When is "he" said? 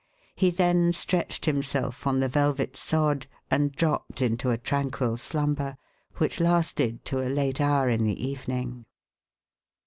0.33-0.49